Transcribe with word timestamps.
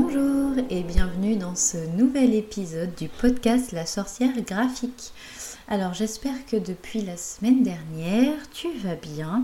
Bonjour 0.00 0.52
et 0.70 0.84
bienvenue 0.84 1.34
dans 1.34 1.56
ce 1.56 1.76
nouvel 1.96 2.32
épisode 2.32 2.94
du 2.94 3.08
podcast 3.08 3.72
La 3.72 3.84
sorcière 3.84 4.40
graphique. 4.42 5.12
Alors 5.66 5.92
j'espère 5.92 6.46
que 6.46 6.56
depuis 6.56 7.02
la 7.02 7.16
semaine 7.16 7.64
dernière 7.64 8.48
tu 8.52 8.68
vas 8.78 8.94
bien 8.94 9.42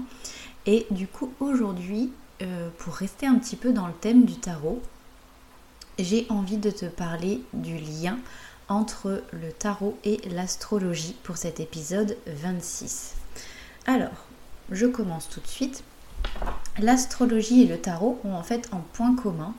et 0.65 0.87
du 0.93 1.09
coup 1.09 1.33
aujourd'hui 1.41 2.13
euh, 2.43 2.69
pour 2.79 2.95
rester 2.95 3.27
un 3.27 3.35
petit 3.35 3.57
peu 3.57 3.73
dans 3.73 3.89
le 3.89 3.93
thème 3.95 4.25
du 4.25 4.37
tarot 4.37 4.81
j'ai 5.99 6.25
envie 6.29 6.59
de 6.59 6.71
te 6.71 6.87
parler 6.87 7.43
du 7.53 7.77
lien 7.77 8.17
entre 8.69 9.25
le 9.33 9.51
tarot 9.51 9.99
et 10.05 10.21
l'astrologie 10.31 11.17
pour 11.25 11.37
cet 11.37 11.59
épisode 11.59 12.17
26. 12.29 13.15
Alors 13.87 14.29
je 14.71 14.87
commence 14.87 15.29
tout 15.29 15.41
de 15.41 15.49
suite. 15.49 15.83
L'astrologie 16.81 17.63
et 17.63 17.67
le 17.67 17.79
tarot 17.79 18.21
ont 18.25 18.35
en 18.35 18.43
fait 18.43 18.69
un 18.73 18.83
point 18.93 19.15
commun 19.15 19.55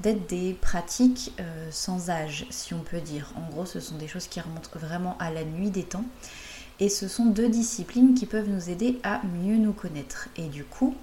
d'être 0.00 0.28
des 0.28 0.54
pratiques 0.54 1.32
euh, 1.40 1.68
sans 1.70 2.10
âge, 2.10 2.46
si 2.50 2.74
on 2.74 2.80
peut 2.80 3.00
dire. 3.00 3.32
En 3.36 3.50
gros, 3.50 3.66
ce 3.66 3.80
sont 3.80 3.96
des 3.96 4.08
choses 4.08 4.28
qui 4.28 4.40
remontent 4.40 4.70
vraiment 4.74 5.16
à 5.18 5.30
la 5.30 5.44
nuit 5.44 5.70
des 5.70 5.82
temps. 5.82 6.04
Et 6.78 6.88
ce 6.88 7.08
sont 7.08 7.26
deux 7.26 7.48
disciplines 7.48 8.14
qui 8.14 8.24
peuvent 8.24 8.48
nous 8.48 8.70
aider 8.70 8.98
à 9.02 9.20
mieux 9.42 9.56
nous 9.56 9.72
connaître. 9.72 10.28
Et 10.36 10.46
du 10.46 10.64
coup, 10.64 10.94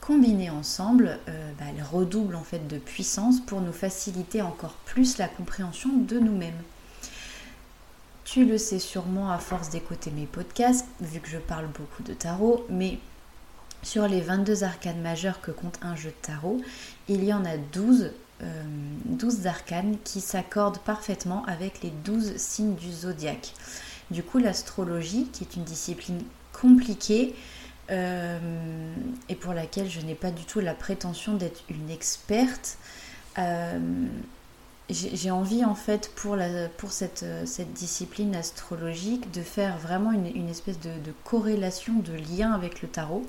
combinées 0.00 0.50
ensemble, 0.50 1.18
euh, 1.28 1.52
bah, 1.58 1.66
elles 1.68 1.84
redoublent 1.84 2.34
en 2.34 2.42
fait 2.42 2.66
de 2.66 2.78
puissance 2.78 3.38
pour 3.40 3.60
nous 3.60 3.72
faciliter 3.72 4.42
encore 4.42 4.74
plus 4.84 5.18
la 5.18 5.28
compréhension 5.28 5.90
de 5.96 6.18
nous-mêmes. 6.18 6.60
Tu 8.24 8.44
le 8.44 8.58
sais 8.58 8.78
sûrement 8.78 9.30
à 9.30 9.38
force 9.38 9.68
d'écouter 9.70 10.10
mes 10.10 10.26
podcasts, 10.26 10.86
vu 11.00 11.20
que 11.20 11.28
je 11.28 11.38
parle 11.38 11.66
beaucoup 11.66 12.02
de 12.02 12.14
tarot, 12.14 12.66
mais 12.68 12.98
sur 13.82 14.06
les 14.06 14.20
22 14.20 14.64
arcanes 14.64 15.00
majeures 15.00 15.40
que 15.40 15.50
compte 15.50 15.78
un 15.82 15.96
jeu 15.96 16.10
de 16.10 16.26
tarot, 16.26 16.60
il 17.08 17.24
y 17.24 17.32
en 17.32 17.44
a 17.44 17.56
12 17.56 18.12
12 19.06 19.46
euh, 19.46 19.48
arcanes 19.48 19.96
qui 20.04 20.20
s'accordent 20.20 20.78
parfaitement 20.78 21.44
avec 21.46 21.82
les 21.82 21.90
12 21.90 22.36
signes 22.36 22.74
du 22.74 22.90
zodiaque. 22.90 23.52
Du 24.10 24.22
coup, 24.22 24.38
l'astrologie, 24.38 25.28
qui 25.32 25.44
est 25.44 25.56
une 25.56 25.64
discipline 25.64 26.22
compliquée 26.52 27.34
euh, 27.90 28.38
et 29.28 29.34
pour 29.34 29.52
laquelle 29.52 29.88
je 29.88 30.00
n'ai 30.00 30.14
pas 30.14 30.30
du 30.30 30.44
tout 30.44 30.60
la 30.60 30.74
prétention 30.74 31.34
d'être 31.34 31.62
une 31.68 31.90
experte, 31.90 32.78
euh, 33.38 33.78
j'ai 34.90 35.30
envie 35.30 35.64
en 35.64 35.74
fait 35.74 36.10
pour, 36.16 36.36
la, 36.36 36.68
pour 36.68 36.92
cette, 36.92 37.24
cette, 37.46 37.72
discipline 37.72 38.34
astrologique 38.34 39.30
de 39.30 39.40
faire 39.40 39.78
vraiment 39.78 40.12
une, 40.12 40.48
espèce 40.50 40.78
de, 40.80 40.90
de, 40.90 41.14
corrélation, 41.24 41.94
de 42.00 42.12
lien 42.12 42.52
avec 42.52 42.82
le 42.82 42.88
tarot. 42.88 43.24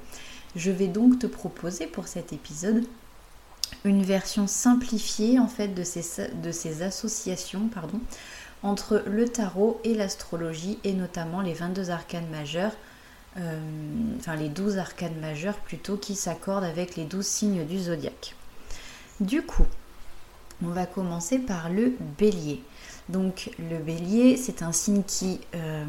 Je 0.55 0.71
vais 0.71 0.87
donc 0.87 1.19
te 1.19 1.27
proposer 1.27 1.87
pour 1.87 2.07
cet 2.07 2.33
épisode 2.33 2.85
une 3.85 4.03
version 4.03 4.47
simplifiée 4.47 5.39
en 5.39 5.47
fait 5.47 5.69
de 5.69 5.83
ces, 5.83 6.81
associations 6.83 7.69
entre 8.61 9.03
le 9.07 9.27
tarot 9.27 9.81
et 9.83 9.93
l'astrologie 9.93 10.77
et 10.83 10.93
notamment 10.93 11.41
les 11.41 11.53
22 11.53 11.89
arcanes 11.89 12.29
majeures, 12.29 12.75
euh, 13.37 13.59
enfin 14.19 14.35
les 14.35 14.47
12 14.47 14.77
arcanes 14.77 15.19
majeures 15.19 15.57
plutôt 15.57 15.97
qui 15.97 16.15
s'accordent 16.15 16.63
avec 16.63 16.95
les 16.95 17.05
12 17.05 17.25
signes 17.25 17.65
du 17.65 17.79
zodiaque. 17.79 18.35
Du 19.19 19.41
coup, 19.41 19.65
on 20.63 20.69
va 20.69 20.85
commencer 20.85 21.39
par 21.39 21.69
le 21.69 21.93
bélier. 22.17 22.61
Donc 23.09 23.51
le 23.59 23.79
bélier, 23.79 24.37
c'est 24.37 24.61
un 24.61 24.71
signe 24.71 25.03
qui 25.03 25.41
euh, 25.55 25.85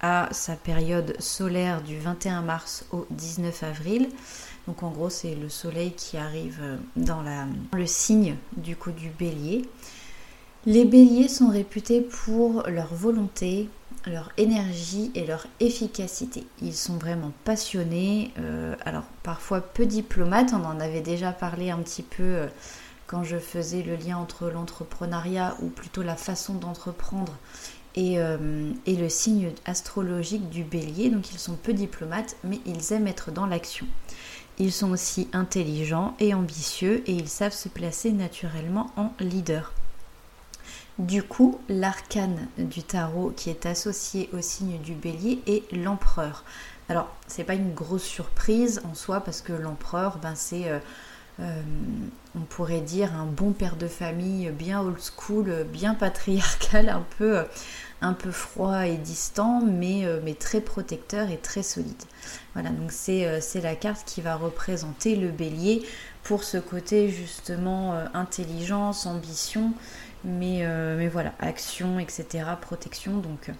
a 0.00 0.28
sa 0.32 0.56
période 0.56 1.14
solaire 1.20 1.82
du 1.82 1.98
21 1.98 2.42
mars 2.42 2.84
au 2.92 3.06
19 3.10 3.62
avril. 3.62 4.08
Donc 4.66 4.82
en 4.82 4.90
gros, 4.90 5.10
c'est 5.10 5.34
le 5.34 5.48
soleil 5.48 5.92
qui 5.92 6.16
arrive 6.16 6.60
dans 6.96 7.22
le 7.72 7.86
signe 7.86 8.36
du 8.56 8.76
coup 8.76 8.92
du 8.92 9.08
bélier. 9.10 9.62
Les 10.66 10.84
béliers 10.84 11.28
sont 11.28 11.48
réputés 11.48 12.00
pour 12.00 12.64
leur 12.68 12.92
volonté, 12.92 13.70
leur 14.06 14.30
énergie 14.36 15.10
et 15.14 15.24
leur 15.24 15.46
efficacité. 15.60 16.46
Ils 16.60 16.74
sont 16.74 16.96
vraiment 16.96 17.32
passionnés, 17.44 18.32
euh, 18.38 18.74
alors 18.84 19.04
parfois 19.22 19.60
peu 19.60 19.86
diplomates, 19.86 20.52
on 20.52 20.64
en 20.64 20.80
avait 20.80 21.00
déjà 21.00 21.32
parlé 21.32 21.70
un 21.70 21.78
petit 21.78 22.02
peu 22.02 22.22
euh, 22.22 22.46
quand 23.06 23.24
je 23.24 23.38
faisais 23.38 23.82
le 23.82 23.96
lien 23.96 24.18
entre 24.18 24.50
l'entrepreneuriat 24.50 25.56
ou 25.62 25.68
plutôt 25.68 26.02
la 26.02 26.16
façon 26.16 26.54
d'entreprendre 26.54 27.34
et, 27.98 28.18
et, 28.86 28.96
le 28.96 29.08
signe 29.08 29.50
astrologique 29.66 30.48
du 30.48 30.62
bélier. 30.62 31.10
Donc 31.10 31.32
ils 31.32 31.38
sont 31.38 31.56
peu 31.56 31.72
diplomates, 31.72 32.36
mais 32.44 32.60
ils 32.64 32.92
aiment 32.92 33.08
être 33.08 33.30
dans 33.32 33.46
l'action. 33.46 33.86
Ils 34.58 34.72
sont 34.72 34.90
aussi 34.90 35.28
intelligents 35.32 36.14
et 36.18 36.34
ambitieux 36.34 37.02
et 37.06 37.12
ils 37.12 37.28
savent 37.28 37.52
se 37.52 37.68
placer 37.68 38.12
naturellement 38.12 38.90
en 38.96 39.12
leader. 39.20 39.72
Du 40.98 41.22
coup, 41.22 41.60
l'arcane 41.68 42.48
du 42.56 42.82
tarot 42.82 43.32
qui 43.36 43.50
est 43.50 43.66
associé 43.66 44.28
au 44.32 44.40
signe 44.40 44.80
du 44.80 44.94
bélier 44.94 45.40
est 45.46 45.70
l'empereur. 45.72 46.42
Alors, 46.88 47.08
c'est 47.28 47.44
pas 47.44 47.54
une 47.54 47.72
grosse 47.72 48.02
surprise 48.02 48.80
en 48.90 48.94
soi 48.94 49.20
parce 49.20 49.40
que 49.40 49.52
l'empereur, 49.52 50.18
ben, 50.18 50.34
c'est, 50.34 50.68
euh, 50.68 50.80
euh, 51.38 51.62
on 52.34 52.40
pourrait 52.40 52.80
dire, 52.80 53.14
un 53.14 53.26
bon 53.26 53.52
père 53.52 53.76
de 53.76 53.86
famille 53.86 54.50
bien 54.50 54.80
old 54.80 54.98
school, 54.98 55.64
bien 55.72 55.94
patriarcal, 55.94 56.88
un 56.88 57.04
peu, 57.16 57.44
un 58.00 58.12
peu 58.12 58.30
froid 58.30 58.86
et 58.86 58.96
distant, 58.96 59.60
mais, 59.60 60.04
euh, 60.04 60.20
mais 60.24 60.34
très 60.34 60.60
protecteur 60.60 61.30
et 61.30 61.36
très 61.36 61.62
solide. 61.62 62.02
Voilà, 62.54 62.70
donc 62.70 62.92
euh, 63.08 63.38
c'est 63.40 63.60
la 63.60 63.74
carte 63.74 64.06
qui 64.06 64.20
va 64.20 64.36
représenter 64.36 65.16
le 65.16 65.30
bélier 65.30 65.82
pour 66.22 66.44
ce 66.44 66.58
côté 66.58 67.08
justement 67.08 67.94
euh, 67.94 68.06
intelligence, 68.14 69.06
ambition, 69.06 69.72
mais, 70.24 70.66
mais 70.96 71.08
voilà, 71.08 71.32
action, 71.38 71.98
etc., 72.00 72.44
protection. 72.60 73.18
Donc, 73.18 73.50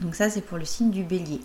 donc 0.00 0.14
ça 0.14 0.28
c'est 0.28 0.42
pour 0.42 0.58
le 0.58 0.66
signe 0.66 0.90
du 0.90 1.02
bélier. 1.02 1.40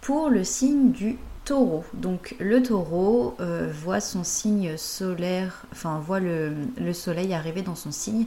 Pour 0.00 0.30
le 0.30 0.44
signe 0.44 0.92
du 0.92 1.18
taureau. 1.44 1.84
Donc 1.94 2.34
le 2.40 2.62
taureau 2.62 3.36
voit 3.72 4.00
son 4.00 4.24
signe 4.24 4.76
solaire, 4.76 5.66
enfin 5.72 5.98
voit 5.98 6.20
le, 6.20 6.54
le, 6.76 6.92
soleil 6.92 7.34
arriver 7.34 7.62
dans 7.62 7.74
son 7.74 7.92
signe 7.92 8.26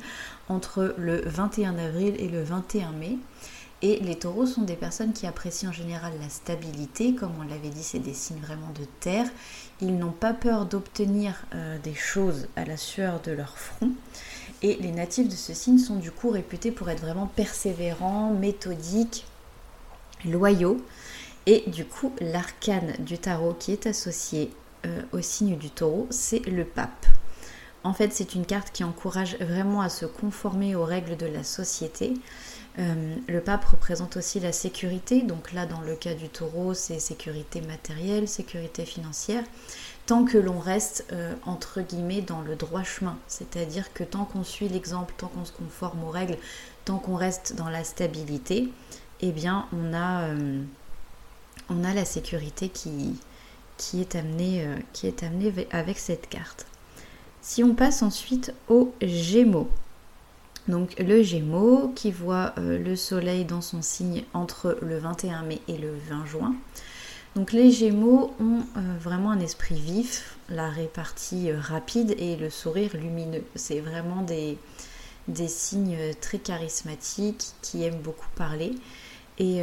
entre 0.50 0.96
le 0.98 1.22
21 1.26 1.78
avril 1.78 2.16
et 2.20 2.28
le 2.28 2.44
21 2.44 2.92
mai. 2.92 3.18
Et 3.84 4.00
les 4.00 4.18
taureaux 4.18 4.48
sont 4.48 4.64
des 4.64 4.76
personnes 4.76 5.14
qui 5.14 5.28
apprécient 5.28 5.70
en 5.70 5.74
général 5.74 6.12
la 6.20 6.30
stabilité, 6.30 7.14
comme 7.14 7.34
on 7.40 7.44
l'avait 7.44 7.70
dit, 7.70 7.84
c'est 7.84 8.00
des 8.00 8.14
signes 8.14 8.40
vraiment 8.40 8.72
de 8.74 8.86
terre. 9.00 9.28
Ils 9.82 9.96
n'ont 9.96 10.12
pas 10.12 10.34
peur 10.34 10.66
d'obtenir 10.66 11.36
euh, 11.54 11.78
des 11.84 11.94
choses 11.94 12.48
à 12.56 12.66
la 12.66 12.76
sueur 12.76 13.22
de 13.22 13.32
leur 13.32 13.56
front. 13.60 13.92
Et 14.64 14.78
les 14.78 14.92
natifs 14.92 15.30
de 15.30 15.36
ce 15.36 15.54
signe 15.54 15.78
sont 15.78 15.98
du 15.98 16.10
coup 16.10 16.32
réputés 16.32 16.72
pour 16.72 16.90
être 16.90 17.02
vraiment 17.02 17.28
persévérants, 17.28 18.34
méthodiques, 18.34 19.28
loyaux. 20.26 20.84
Et 21.48 21.64
du 21.68 21.86
coup, 21.86 22.14
l'arcane 22.20 22.94
du 23.00 23.18
tarot 23.18 23.56
qui 23.58 23.72
est 23.72 23.88
associé 23.88 24.52
euh, 24.86 25.02
au 25.14 25.22
signe 25.22 25.58
du 25.58 25.70
taureau, 25.70 26.06
c'est 26.10 26.46
le 26.46 26.66
pape. 26.66 27.06
En 27.86 27.94
fait, 27.94 28.12
c'est 28.12 28.36
une 28.36 28.46
carte 28.46 28.72
qui 28.74 28.84
encourage 28.84 29.38
vraiment 29.40 29.80
à 29.80 29.88
se 29.88 30.06
conformer 30.06 30.76
aux 30.76 30.84
règles 30.84 31.16
de 31.16 31.26
la 31.26 31.46
société. 31.46 32.16
Euh, 32.80 33.16
le 33.30 33.40
pape 33.40 33.64
représente 33.64 34.18
aussi 34.18 34.42
la 34.42 34.52
sécurité, 34.52 35.22
donc 35.22 35.54
là 35.54 35.66
dans 35.66 35.80
le 35.80 35.96
cas 35.96 36.14
du 36.14 36.30
taureau 36.30 36.76
c'est 36.76 37.00
sécurité 37.00 37.62
matérielle, 37.62 38.28
sécurité 38.28 38.86
financière, 38.86 39.44
tant 40.06 40.26
que 40.26 40.38
l'on 40.38 40.60
reste 40.60 41.08
euh, 41.12 41.34
entre 41.48 41.82
guillemets 41.82 42.22
dans 42.22 42.42
le 42.42 42.56
droit 42.56 42.84
chemin, 42.84 43.18
c'est-à-dire 43.28 43.94
que 43.94 44.04
tant 44.04 44.26
qu'on 44.26 44.44
suit 44.44 44.70
l'exemple, 44.70 45.12
tant 45.18 45.28
qu'on 45.28 45.46
se 45.46 45.54
conforme 45.54 46.04
aux 46.04 46.12
règles, 46.12 46.38
tant 46.86 47.00
qu'on 47.00 47.16
reste 47.16 47.56
dans 47.56 47.70
la 47.70 47.84
stabilité, 47.84 48.70
eh 49.22 49.32
bien 49.32 49.66
on 49.74 49.96
a, 49.96 50.28
on 51.70 51.84
a 51.84 51.94
la 51.94 52.06
sécurité 52.06 52.70
qui, 52.70 53.16
est 54.00 54.16
amenée, 54.16 54.66
amenée 55.22 55.68
avec 55.72 55.98
cette 55.98 56.30
carte. 56.30 56.66
Si 57.42 57.64
on 57.64 57.76
passe 57.76 58.02
ensuite 58.02 58.54
aux 58.68 58.94
Gémeaux, 59.02 59.70
donc 60.68 60.96
le 61.00 61.24
Gémeaux 61.24 61.94
qui 61.96 62.12
voit 62.12 62.54
euh, 62.58 62.78
le 62.78 62.96
Soleil 62.96 63.46
dans 63.46 63.62
son 63.62 63.82
signe 63.82 64.26
entre 64.34 64.78
le 64.82 64.98
21 64.98 65.44
mai 65.44 65.62
et 65.68 65.78
le 65.78 65.94
20 66.10 66.26
juin. 66.26 66.56
Donc 67.36 67.54
les 67.54 67.72
Gémeaux 67.72 68.34
ont 68.42 68.64
euh, 68.76 68.98
vraiment 69.00 69.32
un 69.32 69.40
esprit 69.40 69.80
vif, 69.80 70.38
la 70.50 70.70
répartie 70.70 71.52
euh, 71.52 71.60
rapide 71.60 72.16
et 72.18 72.36
le 72.36 72.50
sourire 72.50 72.92
lumineux. 72.98 73.44
C'est 73.56 73.80
vraiment 73.80 74.24
des, 74.24 74.58
signes 75.48 75.98
très 76.20 76.40
charismatiques 76.40 77.54
qui 77.62 77.84
aiment 77.84 78.02
beaucoup 78.02 78.30
parler. 78.36 78.76
Et, 79.40 79.62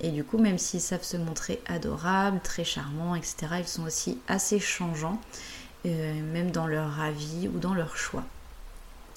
et, 0.00 0.10
du 0.10 0.24
coup, 0.24 0.36
même 0.36 0.58
s'ils 0.58 0.80
savent 0.80 1.02
se 1.02 1.16
montrer 1.16 1.62
adorables, 1.66 2.40
très 2.40 2.64
charmants, 2.64 3.14
etc., 3.14 3.36
ils 3.58 3.66
sont 3.66 3.84
aussi 3.84 4.18
assez 4.28 4.60
changeants, 4.60 5.18
même 5.84 6.50
dans 6.50 6.66
leur 6.66 7.00
avis 7.00 7.48
ou 7.48 7.58
dans 7.58 7.72
leur 7.72 7.96
choix. 7.96 8.24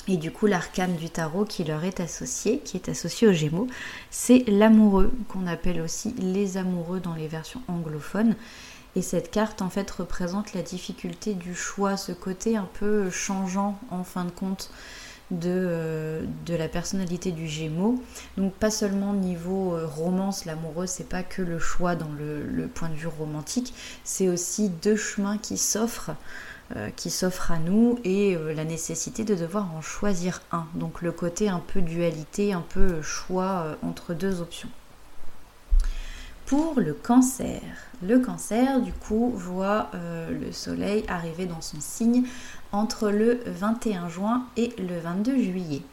Et 0.07 0.17
du 0.17 0.31
coup, 0.31 0.47
l'arcane 0.47 0.95
du 0.95 1.09
tarot 1.09 1.45
qui 1.45 1.63
leur 1.63 1.83
est 1.83 1.99
associé, 1.99 2.59
qui 2.59 2.77
est 2.77 2.89
associé 2.89 3.27
aux 3.27 3.33
Gémeaux, 3.33 3.67
c'est 4.09 4.43
l'amoureux, 4.47 5.11
qu'on 5.27 5.45
appelle 5.45 5.81
aussi 5.81 6.15
les 6.17 6.57
amoureux 6.57 6.99
dans 6.99 7.13
les 7.13 7.27
versions 7.27 7.61
anglophones. 7.67 8.35
Et 8.95 9.03
cette 9.03 9.29
carte, 9.29 9.61
en 9.61 9.69
fait, 9.69 9.89
représente 9.91 10.55
la 10.55 10.63
difficulté 10.63 11.35
du 11.35 11.53
choix, 11.53 11.95
ce 11.95 12.11
côté 12.11 12.57
un 12.57 12.67
peu 12.79 13.11
changeant, 13.11 13.79
en 13.91 14.03
fin 14.03 14.25
de 14.25 14.31
compte, 14.31 14.71
de, 15.31 15.49
euh, 15.49 16.25
de 16.45 16.55
la 16.55 16.67
personnalité 16.67 17.31
du 17.31 17.47
Gémeaux. 17.47 18.01
Donc, 18.37 18.53
pas 18.53 18.71
seulement 18.71 19.13
niveau 19.13 19.73
euh, 19.73 19.85
romance, 19.85 20.45
l'amoureux, 20.45 20.87
c'est 20.87 21.07
pas 21.07 21.23
que 21.23 21.41
le 21.41 21.59
choix 21.59 21.95
dans 21.95 22.09
le 22.09 22.67
point 22.67 22.89
de 22.89 22.95
vue 22.95 23.07
romantique, 23.07 23.73
c'est 24.03 24.29
aussi 24.29 24.69
deux 24.69 24.95
chemins 24.95 25.37
qui 25.37 25.57
s'offrent 25.57 26.11
euh, 26.75 26.89
qui 26.95 27.09
s'offre 27.09 27.51
à 27.51 27.57
nous 27.57 27.97
et 28.03 28.37
la 28.55 28.63
nécessité 28.63 29.23
de 29.23 29.33
devoir 29.33 29.73
en 29.75 29.81
choisir 29.81 30.41
un. 30.51 30.67
Donc 30.75 31.01
le 31.01 31.11
côté 31.11 31.49
un 31.49 31.59
peu 31.59 31.81
dualité, 31.81 32.53
un 32.53 32.63
peu 32.67 33.01
choix 33.01 33.75
entre 33.81 34.13
deux 34.13 34.39
options. 34.41 34.69
Pour 36.49 36.79
le 36.79 36.93
cancer, 36.93 37.61
le 38.01 38.19
cancer 38.19 38.81
du 38.81 38.91
coup 38.91 39.31
voit 39.35 39.91
le 39.93 40.51
soleil 40.51 41.05
arriver 41.07 41.45
dans 41.45 41.61
son 41.61 41.79
signe 41.79 42.25
entre 42.71 43.11
le 43.11 43.41
21 43.45 44.09
juin 44.09 44.47
et 44.57 44.73
le 44.79 44.99
22 44.99 45.37
juillet. 45.37 45.83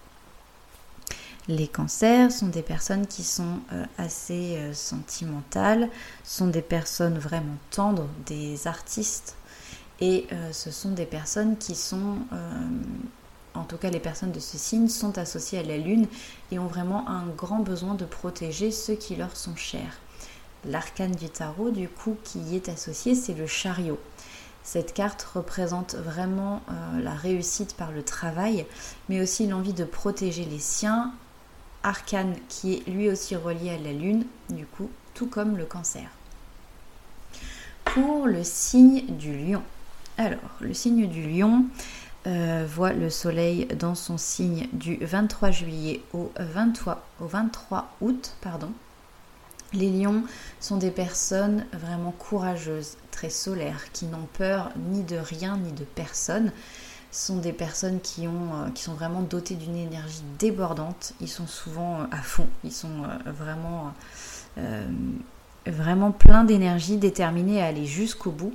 Les 1.48 1.68
cancers 1.68 2.32
sont 2.32 2.48
des 2.48 2.62
personnes 2.62 3.06
qui 3.06 3.22
sont 3.22 3.60
assez 3.98 4.58
sentimentales, 4.72 5.90
sont 6.24 6.48
des 6.48 6.62
personnes 6.62 7.18
vraiment 7.18 7.58
tendres, 7.70 8.08
des 8.24 8.66
artistes, 8.66 9.36
et 10.00 10.26
euh, 10.32 10.52
ce 10.52 10.70
sont 10.70 10.90
des 10.90 11.06
personnes 11.06 11.56
qui 11.56 11.74
sont, 11.74 12.18
euh, 12.32 12.68
en 13.54 13.64
tout 13.64 13.78
cas 13.78 13.90
les 13.90 14.00
personnes 14.00 14.32
de 14.32 14.40
ce 14.40 14.58
signe, 14.58 14.88
sont 14.88 15.16
associées 15.18 15.58
à 15.58 15.62
la 15.62 15.78
Lune 15.78 16.06
et 16.52 16.58
ont 16.58 16.66
vraiment 16.66 17.08
un 17.08 17.26
grand 17.28 17.60
besoin 17.60 17.94
de 17.94 18.04
protéger 18.04 18.70
ceux 18.70 18.94
qui 18.94 19.16
leur 19.16 19.36
sont 19.36 19.56
chers. 19.56 19.98
L'arcane 20.66 21.14
du 21.14 21.28
tarot, 21.28 21.70
du 21.70 21.88
coup, 21.88 22.16
qui 22.24 22.38
y 22.40 22.56
est 22.56 22.68
associé, 22.68 23.14
c'est 23.14 23.34
le 23.34 23.46
chariot. 23.46 23.98
Cette 24.62 24.94
carte 24.94 25.22
représente 25.22 25.94
vraiment 25.94 26.60
euh, 26.68 27.00
la 27.02 27.14
réussite 27.14 27.74
par 27.74 27.92
le 27.92 28.02
travail, 28.02 28.66
mais 29.08 29.20
aussi 29.20 29.46
l'envie 29.46 29.72
de 29.72 29.84
protéger 29.84 30.44
les 30.44 30.58
siens. 30.58 31.12
Arcane 31.82 32.34
qui 32.48 32.74
est 32.74 32.88
lui 32.88 33.08
aussi 33.08 33.36
relié 33.36 33.70
à 33.70 33.78
la 33.78 33.92
Lune, 33.92 34.24
du 34.50 34.66
coup, 34.66 34.90
tout 35.14 35.26
comme 35.26 35.56
le 35.56 35.66
cancer. 35.66 36.08
Pour 37.84 38.26
le 38.26 38.42
signe 38.42 39.06
du 39.06 39.38
lion, 39.38 39.62
alors, 40.18 40.40
le 40.60 40.72
signe 40.72 41.06
du 41.08 41.22
lion 41.28 41.66
euh, 42.26 42.66
voit 42.66 42.94
le 42.94 43.10
soleil 43.10 43.66
dans 43.78 43.94
son 43.94 44.16
signe 44.16 44.66
du 44.72 44.96
23 44.96 45.50
juillet 45.50 46.00
au 46.14 46.32
23, 46.38 47.06
au 47.20 47.26
23 47.26 47.94
août. 48.00 48.34
Pardon. 48.40 48.72
Les 49.76 49.90
lions 49.90 50.24
sont 50.60 50.76
des 50.76 50.90
personnes 50.90 51.64
vraiment 51.72 52.12
courageuses, 52.12 52.96
très 53.10 53.30
solaires, 53.30 53.92
qui 53.92 54.06
n'ont 54.06 54.28
peur 54.38 54.70
ni 54.90 55.02
de 55.02 55.16
rien 55.16 55.56
ni 55.56 55.72
de 55.72 55.84
personne. 55.84 56.52
Ce 57.12 57.28
sont 57.28 57.36
des 57.36 57.52
personnes 57.52 58.00
qui, 58.00 58.26
euh, 58.26 58.30
sont 58.74 58.94
vraiment 58.94 59.22
dotées 59.22 59.54
d'une 59.54 59.76
énergie 59.76 60.22
débordante. 60.38 61.12
Ils 61.20 61.28
sont 61.28 61.46
souvent 61.46 62.00
euh, 62.00 62.04
à 62.10 62.22
fond. 62.22 62.48
Ils 62.64 62.72
sont 62.72 63.02
vraiment, 63.26 63.92
vraiment 65.66 66.10
pleins 66.10 66.44
d'énergie, 66.44 66.96
déterminés 66.96 67.62
à 67.62 67.66
aller 67.66 67.86
jusqu'au 67.86 68.30
bout. 68.30 68.52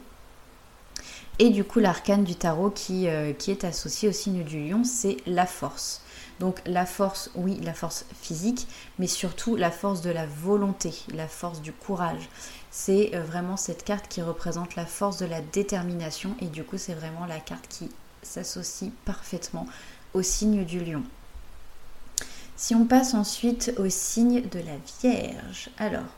Et 1.42 1.50
du 1.50 1.64
coup, 1.64 1.80
l'arcane 1.80 2.24
du 2.24 2.36
tarot 2.36 2.70
qui, 2.70 3.08
euh, 3.08 3.34
qui 3.34 3.50
est 3.50 3.64
associé 3.64 4.10
au 4.10 4.12
signe 4.12 4.44
du 4.44 4.70
lion, 4.70 4.84
c'est 4.84 5.18
la 5.26 5.48
force. 5.48 6.04
Donc 6.42 6.60
la 6.66 6.88
force, 6.88 7.30
oui, 7.36 7.60
la 7.62 7.76
force 7.76 8.04
physique, 8.20 8.68
mais 8.98 9.06
surtout 9.06 9.56
la 9.56 9.70
force 9.70 10.02
de 10.02 10.10
la 10.10 10.26
volonté, 10.26 10.92
la 11.14 11.28
force 11.28 11.62
du 11.62 11.72
courage. 11.72 12.28
C'est 12.72 13.14
euh, 13.14 13.22
vraiment 13.22 13.58
cette 13.58 13.84
carte 13.84 14.08
qui 14.08 14.24
représente 14.24 14.76
la 14.76 14.88
force 14.88 15.18
de 15.20 15.28
la 15.28 15.42
détermination 15.42 16.36
et 16.42 16.48
du 16.48 16.64
coup 16.64 16.80
c'est 16.80 16.96
vraiment 16.96 17.28
la 17.28 17.40
carte 17.40 17.68
qui 17.68 17.92
s'associe 18.24 18.90
parfaitement 19.06 19.68
au 20.16 20.24
signe 20.24 20.66
du 20.66 20.84
lion. 20.84 21.04
Si 22.56 22.74
on 22.74 22.86
passe 22.86 23.14
ensuite 23.14 23.76
au 23.78 23.88
signe 23.88 24.42
de 24.42 24.60
la 24.60 24.78
Vierge, 25.00 25.70
alors 25.78 26.10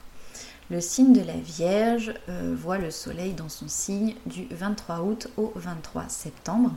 le 0.70 0.80
signe 0.80 1.12
de 1.12 1.22
la 1.22 1.36
Vierge 1.36 2.14
euh, 2.30 2.56
voit 2.58 2.78
le 2.78 2.92
soleil 2.92 3.34
dans 3.34 3.50
son 3.50 3.68
signe 3.68 4.16
du 4.26 4.48
23 4.52 5.02
août 5.02 5.28
au 5.36 5.52
23 5.58 6.08
septembre. 6.08 6.72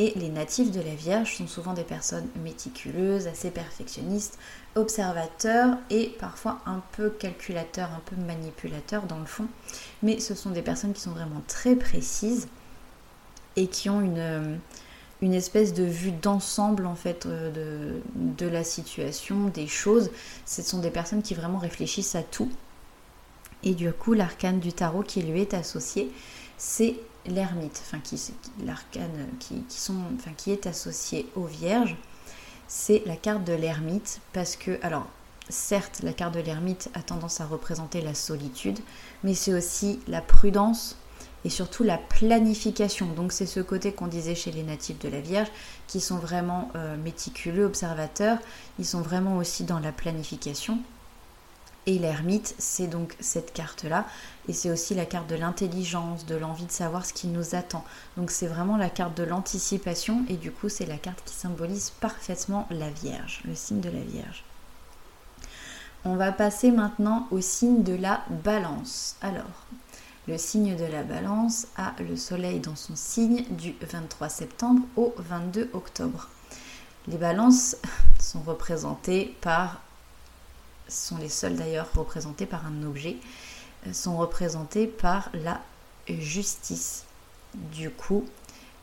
Et 0.00 0.14
les 0.16 0.30
natifs 0.30 0.70
de 0.70 0.80
la 0.80 0.94
Vierge 0.94 1.36
sont 1.36 1.46
souvent 1.46 1.74
des 1.74 1.84
personnes 1.84 2.26
méticuleuses, 2.42 3.26
assez 3.26 3.50
perfectionnistes, 3.50 4.38
observateurs 4.74 5.76
et 5.90 6.14
parfois 6.18 6.62
un 6.64 6.82
peu 6.92 7.10
calculateurs, 7.10 7.90
un 7.94 8.00
peu 8.06 8.16
manipulateurs 8.16 9.02
dans 9.02 9.18
le 9.18 9.26
fond. 9.26 9.46
Mais 10.02 10.18
ce 10.18 10.34
sont 10.34 10.52
des 10.52 10.62
personnes 10.62 10.94
qui 10.94 11.02
sont 11.02 11.10
vraiment 11.10 11.42
très 11.46 11.76
précises 11.76 12.48
et 13.56 13.66
qui 13.66 13.90
ont 13.90 14.00
une, 14.00 14.58
une 15.20 15.34
espèce 15.34 15.74
de 15.74 15.84
vue 15.84 16.12
d'ensemble 16.12 16.86
en 16.86 16.94
fait 16.94 17.26
euh, 17.26 17.50
de, 17.50 18.00
de 18.14 18.48
la 18.48 18.64
situation, 18.64 19.48
des 19.48 19.66
choses. 19.66 20.10
Ce 20.46 20.62
sont 20.62 20.78
des 20.78 20.90
personnes 20.90 21.20
qui 21.20 21.34
vraiment 21.34 21.58
réfléchissent 21.58 22.14
à 22.14 22.22
tout 22.22 22.50
et 23.62 23.74
du 23.74 23.92
coup, 23.92 24.14
l'arcane 24.14 24.58
du 24.60 24.72
tarot 24.72 25.02
qui 25.02 25.22
lui 25.22 25.40
est 25.40 25.54
associé, 25.54 26.10
c'est 26.56 26.96
l'ermite, 27.26 27.82
enfin 27.84 28.00
qui, 28.00 28.20
l'arcane 28.64 29.28
qui, 29.38 30.50
est 30.50 30.66
associé 30.66 31.26
aux 31.36 31.44
vierges, 31.44 31.96
c'est 32.68 33.02
la 33.06 33.16
carte 33.16 33.44
de 33.44 33.52
l'ermite 33.52 34.20
parce 34.32 34.56
que, 34.56 34.78
alors, 34.82 35.06
certes, 35.48 36.00
la 36.02 36.12
carte 36.12 36.34
de 36.34 36.40
l'ermite 36.40 36.90
a 36.94 37.02
tendance 37.02 37.40
à 37.40 37.46
représenter 37.46 38.00
la 38.00 38.14
solitude, 38.14 38.78
mais 39.24 39.34
c'est 39.34 39.52
aussi 39.52 40.00
la 40.06 40.20
prudence 40.20 40.96
et 41.44 41.50
surtout 41.50 41.84
la 41.84 41.98
planification. 41.98 43.06
Donc 43.06 43.32
c'est 43.32 43.46
ce 43.46 43.60
côté 43.60 43.92
qu'on 43.92 44.06
disait 44.06 44.34
chez 44.34 44.52
les 44.52 44.62
natifs 44.62 44.98
de 44.98 45.08
la 45.08 45.20
Vierge, 45.20 45.48
qui 45.86 46.00
sont 46.00 46.18
vraiment 46.18 46.70
euh, 46.74 46.96
méticuleux, 46.96 47.64
observateurs, 47.64 48.38
ils 48.78 48.86
sont 48.86 49.00
vraiment 49.00 49.36
aussi 49.38 49.64
dans 49.64 49.78
la 49.78 49.92
planification. 49.92 50.78
Et 51.86 51.98
l'ermite, 51.98 52.54
c'est 52.58 52.86
donc 52.86 53.16
cette 53.20 53.52
carte-là. 53.52 54.06
Et 54.48 54.52
c'est 54.52 54.70
aussi 54.70 54.94
la 54.94 55.06
carte 55.06 55.28
de 55.28 55.34
l'intelligence, 55.34 56.26
de 56.26 56.36
l'envie 56.36 56.66
de 56.66 56.72
savoir 56.72 57.06
ce 57.06 57.12
qui 57.12 57.26
nous 57.26 57.54
attend. 57.54 57.84
Donc 58.16 58.30
c'est 58.30 58.46
vraiment 58.46 58.76
la 58.76 58.90
carte 58.90 59.16
de 59.16 59.22
l'anticipation. 59.22 60.24
Et 60.28 60.36
du 60.36 60.52
coup, 60.52 60.68
c'est 60.68 60.86
la 60.86 60.98
carte 60.98 61.22
qui 61.24 61.34
symbolise 61.34 61.90
parfaitement 62.00 62.66
la 62.70 62.90
Vierge, 62.90 63.40
le 63.44 63.54
signe 63.54 63.80
de 63.80 63.90
la 63.90 64.00
Vierge. 64.00 64.44
On 66.04 66.16
va 66.16 66.32
passer 66.32 66.70
maintenant 66.70 67.28
au 67.30 67.40
signe 67.40 67.82
de 67.82 67.94
la 67.94 68.22
balance. 68.44 69.16
Alors, 69.20 69.66
le 70.28 70.38
signe 70.38 70.76
de 70.76 70.84
la 70.84 71.02
balance 71.02 71.66
a 71.76 71.94
le 71.98 72.16
soleil 72.16 72.60
dans 72.60 72.76
son 72.76 72.94
signe 72.96 73.44
du 73.50 73.74
23 73.82 74.28
septembre 74.28 74.82
au 74.96 75.14
22 75.18 75.70
octobre. 75.72 76.28
Les 77.08 77.16
balances 77.16 77.76
sont 78.20 78.40
représentées 78.40 79.36
par 79.40 79.82
sont 80.90 81.16
les 81.18 81.28
seuls 81.28 81.56
d'ailleurs 81.56 81.88
représentés 81.94 82.46
par 82.46 82.66
un 82.66 82.82
objet, 82.82 83.16
euh, 83.86 83.92
sont 83.92 84.16
représentés 84.16 84.86
par 84.86 85.30
la 85.32 85.60
justice. 86.08 87.04
Du 87.54 87.90
coup, 87.90 88.24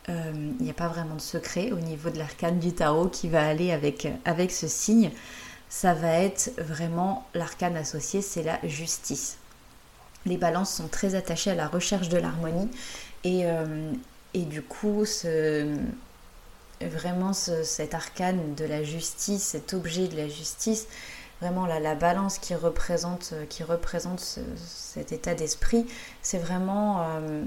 euh, 0.10 0.32
il 0.60 0.64
n'y 0.64 0.70
a 0.70 0.74
pas 0.74 0.88
vraiment 0.88 1.16
de 1.16 1.22
secret 1.22 1.72
au 1.72 1.80
niveau 1.80 2.10
de 2.10 2.18
l'arcane 2.18 2.60
du 2.60 2.74
tarot 2.74 3.08
qui 3.08 3.28
va 3.28 3.46
aller 3.46 3.72
avec, 3.72 4.06
euh, 4.06 4.48
ce 4.50 4.68
signe. 4.68 5.12
Ça 5.70 5.94
va 5.94 6.14
être 6.14 6.52
vraiment 6.58 7.28
l'arcane 7.34 7.76
associé, 7.76 8.22
c'est 8.22 8.44
la 8.44 8.60
justice. 8.66 9.38
Les 10.26 10.38
balances 10.38 10.74
sont 10.74 10.88
très 10.88 11.16
attachées 11.16 11.52
à 11.52 11.56
la 11.56 11.68
recherche 11.68 12.08
de 12.08 12.18
l'harmonie 12.18 12.70
et, 13.26 13.46
du 14.34 14.62
coup, 14.62 15.04
vraiment 16.82 17.34
cet 17.34 17.94
arcane 17.94 18.56
de 18.56 18.64
la 18.64 18.84
justice, 18.84 19.44
cet 19.44 19.74
objet 19.74 20.08
de 20.08 20.16
la 20.16 20.30
justice, 20.30 20.88
vraiment 21.42 21.66
la, 21.66 21.80
la 21.80 21.96
balance 21.96 22.40
qui 22.40 22.56
représente, 22.56 23.32
euh, 23.34 23.46
qui 23.46 23.64
représente 23.64 24.40
cet 24.58 25.12
état 25.12 25.36
d'esprit, 25.36 25.86
c'est 26.22 26.40
vraiment 26.40 27.02
euh, 27.02 27.44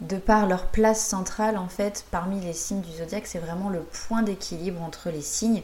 de 0.00 0.16
par 0.16 0.46
leur 0.46 0.66
place 0.66 1.04
centrale 1.04 1.56
en 1.56 1.68
fait 1.68 2.04
parmi 2.10 2.40
les 2.40 2.52
signes 2.52 2.80
du 2.80 2.92
zodiaque, 2.92 3.26
c'est 3.26 3.38
vraiment 3.38 3.68
le 3.68 3.80
point 3.80 4.22
d'équilibre 4.22 4.82
entre 4.82 5.10
les 5.10 5.22
signes. 5.22 5.62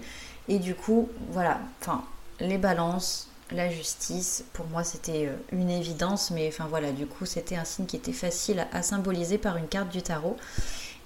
Et 0.48 0.58
du 0.58 0.74
coup, 0.74 1.08
voilà, 1.30 1.60
enfin, 1.80 2.02
les 2.40 2.58
balances, 2.58 3.28
la 3.52 3.70
justice, 3.70 4.44
pour 4.52 4.66
moi 4.66 4.84
c'était 4.84 5.26
euh, 5.26 5.36
une 5.52 5.70
évidence, 5.70 6.30
mais 6.30 6.48
enfin 6.48 6.66
voilà, 6.68 6.92
du 6.92 7.06
coup 7.06 7.26
c'était 7.26 7.56
un 7.56 7.64
signe 7.64 7.86
qui 7.86 7.96
était 7.96 8.12
facile 8.12 8.66
à, 8.72 8.82
symboliser 8.82 9.38
par 9.38 9.56
une 9.56 9.68
carte 9.68 9.88
du 9.88 10.02
tarot. 10.02 10.36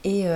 Et 0.05 0.27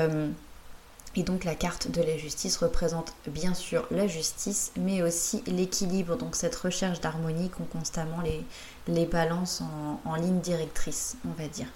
et 1.16 1.24
donc 1.24 1.44
la 1.44 1.54
carte 1.54 1.90
de 1.90 2.02
la 2.02 2.16
justice 2.16 2.56
représente 2.58 3.14
bien 3.26 3.54
sûr 3.54 3.86
la 3.90 4.06
justice, 4.06 4.72
mais 4.76 5.02
aussi 5.02 5.42
l'équilibre, 5.46 6.16
donc 6.16 6.36
cette 6.36 6.54
recherche 6.54 7.00
d'harmonie 7.00 7.50
qu'ont 7.50 7.64
constamment 7.64 8.20
les, 8.20 8.44
les 8.86 9.06
balances 9.06 9.62
en, 10.04 10.14
ligne 10.14 10.40
directrice, 10.40 11.16
on 11.28 11.32
va 11.40 11.48
dire. 11.48 11.66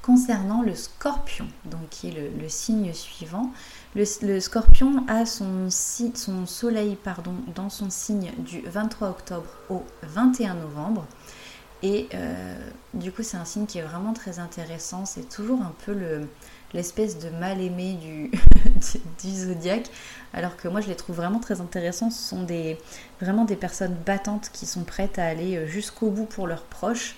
concernant 0.00 0.62
le 0.62 0.76
scorpion, 0.76 1.48
donc 1.64 1.88
qui 1.90 2.08
est 2.08 2.30
le, 2.40 2.48
signe 2.48 2.92
suivant, 2.92 3.52
le, 3.96 4.40
scorpion 4.40 5.04
a 5.08 5.26
son, 5.26 5.68
son 5.70 6.46
soleil 6.46 6.96
pardon, 6.96 7.34
dans 7.54 7.70
son 7.70 7.90
signe 7.90 8.30
du 8.38 8.60
23 8.60 9.08
octobre 9.10 9.48
au 9.70 9.84
21 10.02 10.54
novembre. 10.54 11.04
Et 11.84 12.08
euh, 12.14 12.54
du 12.94 13.10
coup, 13.10 13.24
c'est 13.24 13.36
un 13.36 13.44
signe 13.44 13.66
qui 13.66 13.78
est 13.78 13.82
vraiment 13.82 14.12
très 14.12 14.38
intéressant. 14.38 15.04
C'est 15.04 15.28
toujours 15.28 15.60
un 15.62 15.72
peu 15.84 15.92
l'espèce 16.74 17.18
de 17.18 17.30
mal-aimé 17.30 17.94
du, 17.94 18.30
du, 19.22 19.30
zodiaque. 19.30 19.90
Alors 20.32 20.56
que 20.56 20.68
moi, 20.68 20.80
je 20.80 20.88
les 20.88 20.96
trouve 20.96 21.16
vraiment 21.16 21.40
très 21.40 21.60
intéressants. 21.60 22.10
Ce 22.10 22.28
sont 22.28 22.42
des, 22.42 22.78
vraiment 23.20 23.44
des 23.44 23.56
personnes 23.56 23.96
battantes 24.06 24.50
qui 24.52 24.66
sont 24.66 24.84
prêtes 24.84 25.18
à 25.18 25.26
aller 25.26 25.56
euh, 25.56 25.66
jusqu'au 25.66 26.10
bout 26.10 26.26
pour 26.26 26.46
leurs 26.46 26.64
proches. 26.64 27.16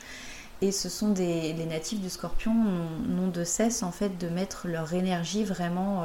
Et 0.62 0.72
ce 0.72 0.88
sont 0.88 1.10
des 1.10 1.52
natifs 1.68 2.00
du 2.00 2.08
scorpion 2.08 2.54
n'ont 2.54 3.28
de 3.28 3.44
cesse 3.44 3.82
en 3.82 3.90
fait 3.90 4.16
de 4.18 4.28
mettre 4.28 4.66
leur 4.66 4.94
énergie 4.94 5.44
vraiment 5.44 6.04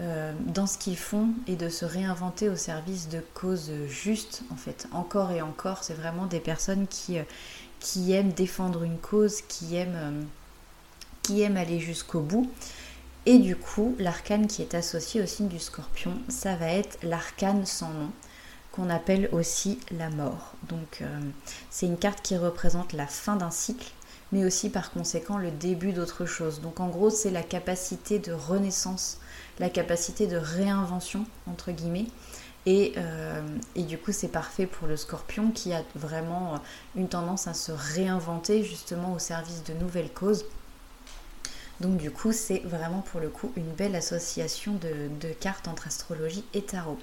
euh, 0.00 0.32
dans 0.40 0.66
ce 0.66 0.76
qu'ils 0.76 0.96
font 0.96 1.28
et 1.46 1.54
de 1.54 1.68
se 1.68 1.84
réinventer 1.84 2.48
au 2.48 2.56
service 2.56 3.08
de 3.08 3.20
causes 3.32 3.70
justes 3.86 4.42
en 4.50 4.56
fait. 4.56 4.88
Encore 4.90 5.30
et 5.30 5.40
encore, 5.40 5.84
c'est 5.84 5.94
vraiment 5.94 6.26
des 6.26 6.40
personnes 6.40 6.88
qui, 6.88 7.16
aiment 8.10 8.32
défendre 8.32 8.82
une 8.82 8.98
cause, 8.98 9.40
qui 9.42 9.76
aiment, 9.76 9.94
euh, 9.94 10.22
qui 11.24 11.42
aiment 11.42 11.56
aller 11.56 11.80
jusqu'au 11.80 12.20
bout. 12.20 12.48
Et 13.26 13.38
du 13.38 13.56
coup, 13.56 13.96
l'arcane 13.98 14.46
qui 14.46 14.62
est 14.62 14.74
associé 14.74 15.20
au 15.20 15.26
signe 15.26 15.48
du 15.48 15.58
scorpion, 15.58 16.12
ça 16.28 16.54
va 16.54 16.68
être 16.68 16.98
l'arcane 17.02 17.66
sans 17.66 17.88
nom, 17.88 18.10
qu'on 18.70 18.90
appelle 18.90 19.28
aussi 19.32 19.80
la 19.90 20.10
mort. 20.10 20.52
Donc 20.68 20.98
euh, 21.00 21.20
c'est 21.70 21.86
une 21.86 21.98
carte 21.98 22.22
qui 22.22 22.36
représente 22.36 22.92
la 22.92 23.06
fin 23.06 23.34
d'un 23.34 23.50
cycle, 23.50 23.90
mais 24.30 24.44
aussi 24.44 24.70
par 24.70 24.92
conséquent 24.92 25.38
le 25.38 25.50
début 25.50 25.92
d'autre 25.92 26.26
chose. 26.26 26.60
Donc 26.60 26.78
en 26.78 26.88
gros, 26.88 27.10
c'est 27.10 27.30
la 27.30 27.42
capacité 27.42 28.20
de 28.20 28.32
renaissance, 28.32 29.18
la 29.58 29.70
capacité 29.70 30.28
de 30.28 30.36
réinvention, 30.36 31.24
entre 31.46 31.72
guillemets, 31.72 32.06
euh, 32.66 33.42
et, 33.74 33.82
du 33.82 33.98
coup, 33.98 34.12
c'est 34.12 34.28
parfait 34.28 34.66
pour 34.66 34.88
le 34.88 34.96
scorpion 34.96 35.50
qui 35.50 35.72
a 35.72 35.82
vraiment 35.94 36.60
une 36.96 37.08
tendance 37.08 37.46
à 37.46 37.54
se 37.54 37.72
réinventer 37.72 38.64
justement 38.64 39.12
au 39.12 39.18
service 39.18 39.64
de 39.64 39.74
nouvelles 39.74 40.12
causes. 40.12 40.44
Donc 41.80 41.96
du 41.96 42.10
coup, 42.10 42.32
c'est 42.32 42.60
vraiment 42.60 43.00
pour 43.00 43.20
le 43.20 43.28
coup 43.28 43.52
une 43.56 43.72
belle 43.72 43.96
association 43.96 44.74
de, 44.74 45.28
cartes 45.40 45.68
entre 45.68 45.86
astrologie 45.86 46.44
et 46.54 46.62
tarot. 46.62 46.98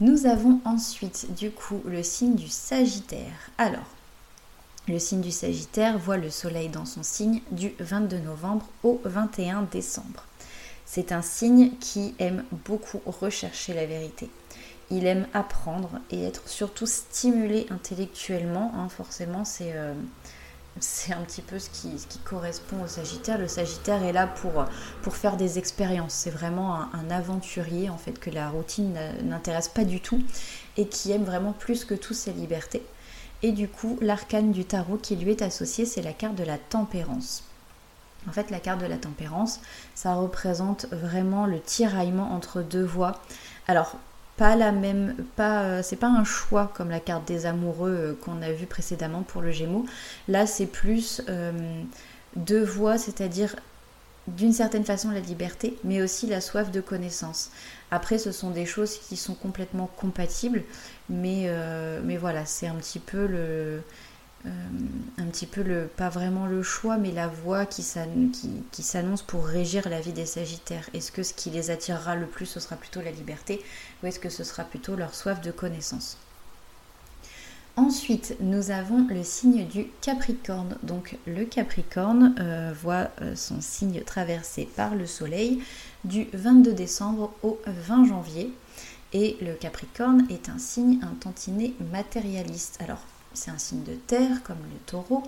Nous 0.00 0.26
avons 0.26 0.60
ensuite 0.64 1.34
du 1.34 1.50
coup 1.50 1.82
le 1.84 2.02
signe 2.02 2.34
du 2.34 2.48
Sagittaire. 2.48 3.50
Alors, 3.58 3.86
le 4.88 4.98
signe 4.98 5.20
du 5.20 5.30
Sagittaire 5.30 5.98
voit 5.98 6.16
le 6.16 6.30
soleil 6.30 6.68
dans 6.68 6.86
son 6.86 7.02
signe 7.02 7.42
du 7.50 7.72
22 7.78 8.18
novembre 8.18 8.66
au 8.82 9.00
21 9.04 9.62
décembre. 9.62 10.24
C'est 10.86 11.12
un 11.12 11.22
signe 11.22 11.72
qui 11.78 12.14
aime 12.18 12.44
beaucoup 12.64 13.00
rechercher 13.06 13.74
la 13.74 13.86
vérité 13.86 14.30
il 14.90 15.06
aime 15.06 15.26
apprendre 15.32 15.90
et 16.10 16.24
être 16.24 16.48
surtout 16.48 16.86
stimulé 16.86 17.66
intellectuellement. 17.70 18.72
Hein, 18.76 18.88
forcément, 18.88 19.44
c'est 19.44 19.72
euh, 19.74 19.94
c'est 20.78 21.12
un 21.12 21.22
petit 21.22 21.42
peu 21.42 21.58
ce 21.58 21.68
qui, 21.68 21.90
correspond 22.24 22.82
au 22.84 22.86
Sagittaire. 22.86 23.38
Le 23.38 23.48
Sagittaire 23.48 24.02
est 24.04 24.12
là 24.12 24.26
pour, 24.26 24.64
pour 25.02 25.16
faire 25.16 25.36
des 25.36 25.58
expériences. 25.58 26.14
C'est 26.14 26.30
vraiment 26.30 26.80
un, 26.94 27.10
aventurier 27.10 27.90
en 27.90 27.98
fait 27.98 28.18
que 28.18 28.30
la 28.30 28.48
routine 28.48 28.96
n'intéresse 29.24 29.68
pas 29.68 29.84
du 29.84 30.00
tout 30.00 30.22
et 30.76 30.86
qui 30.86 31.10
aime 31.10 31.24
vraiment 31.24 31.52
plus 31.52 31.84
que 31.84 31.94
tout 31.94 32.14
ses 32.14 32.32
libertés. 32.32 32.82
Et 33.42 33.52
du 33.52 33.68
coup, 33.68 33.98
l'arcane 34.00 34.52
du 34.52 34.64
tarot 34.64 34.96
qui 34.96 35.16
lui 35.16 35.30
est 35.30 35.42
associé, 35.42 35.86
c'est 35.86 36.02
la 36.02 36.12
carte 36.12 36.34
de 36.34 36.44
la 36.44 36.58
tempérance. 36.58 37.44
En 38.28 38.32
fait, 38.32 38.50
la 38.50 38.60
carte 38.60 38.80
de 38.80 38.86
la 38.86 38.98
tempérance, 38.98 39.60
ça 39.94 40.14
représente 40.14 40.86
vraiment 40.92 41.46
le 41.46 41.58
tiraillement 41.58 42.32
entre 42.32 42.60
deux 42.60 42.84
voies. 42.84 43.18
Alors, 43.66 43.96
pas 44.40 44.56
la 44.56 44.72
même, 44.72 45.14
pas, 45.36 45.64
euh, 45.64 45.82
c'est 45.82 45.96
pas 45.96 46.06
un 46.06 46.24
choix 46.24 46.72
comme 46.74 46.88
la 46.88 46.98
carte 46.98 47.28
des 47.28 47.44
amoureux 47.44 47.90
euh, 47.90 48.14
qu'on 48.24 48.40
a 48.40 48.50
vu 48.52 48.64
précédemment 48.64 49.20
pour 49.22 49.42
le 49.42 49.50
Gémeaux. 49.50 49.84
Là, 50.28 50.46
c'est 50.46 50.64
plus 50.64 51.20
euh, 51.28 51.52
deux 52.36 52.64
voies, 52.64 52.96
c'est-à-dire 52.96 53.54
d'une 54.28 54.54
certaine 54.54 54.86
façon 54.86 55.10
la 55.10 55.20
liberté, 55.20 55.76
mais 55.84 56.00
aussi 56.00 56.26
la 56.26 56.40
soif 56.40 56.70
de 56.70 56.80
connaissance. 56.80 57.50
Après, 57.90 58.16
ce 58.16 58.32
sont 58.32 58.48
des 58.48 58.64
choses 58.64 58.96
qui 58.96 59.18
sont 59.18 59.34
complètement 59.34 59.90
compatibles, 59.94 60.62
mais, 61.10 61.50
mais 62.04 62.16
voilà, 62.16 62.46
c'est 62.46 62.68
un 62.68 62.76
petit 62.76 63.00
peu 63.00 63.26
le, 63.26 63.82
un 64.46 65.26
petit 65.26 65.46
peu 65.46 65.62
le, 65.62 65.86
pas 65.86 66.08
vraiment 66.08 66.46
le 66.46 66.62
choix, 66.62 66.96
mais 66.96 67.12
la 67.12 67.28
voie 67.28 67.66
qui, 67.66 67.82
s'annonce 67.82 69.22
pour 69.22 69.44
régir 69.46 69.88
la 69.88 70.00
vie 70.00 70.12
des 70.12 70.26
Sagittaires. 70.26 70.88
Est-ce 70.94 71.12
que 71.12 71.22
ce 71.22 71.34
qui 71.34 71.50
les 71.50 71.70
attirera 71.70 72.16
le 72.16 72.26
plus, 72.26 72.46
ce 72.46 72.60
sera 72.60 72.76
plutôt 72.76 73.02
la 73.02 73.10
liberté, 73.10 73.62
ou 74.02 74.06
est-ce 74.06 74.18
que 74.18 74.30
ce 74.30 74.44
sera 74.44 74.64
plutôt 74.64 74.96
leur 74.96 75.14
soif 75.14 75.40
de 75.40 75.50
connaissance? 75.50 76.16
Ensuite, 77.76 78.36
nous 78.40 78.70
avons 78.70 79.06
le 79.08 79.22
signe 79.22 79.66
du 79.66 79.86
Capricorne. 80.00 80.76
Donc 80.82 81.16
le 81.26 81.44
Capricorne 81.44 82.34
euh, 82.38 82.72
voit 82.78 83.10
euh, 83.22 83.34
son 83.36 83.60
signe 83.60 84.02
traversé 84.02 84.68
par 84.76 84.94
le 84.94 85.06
Soleil 85.06 85.62
du 86.04 86.26
22 86.32 86.72
décembre 86.72 87.32
au 87.42 87.60
20 87.66 88.06
janvier. 88.06 88.52
Et 89.12 89.36
le 89.40 89.54
Capricorne 89.54 90.26
est 90.30 90.48
un 90.48 90.58
signe, 90.58 90.98
un 91.02 91.14
tantinet 91.20 91.72
matérialiste. 91.92 92.78
Alors 92.80 93.00
c'est 93.32 93.50
un 93.50 93.58
signe 93.58 93.84
de 93.84 93.94
terre 93.94 94.42
comme 94.42 94.58
le 94.58 94.78
taureau 94.86 95.22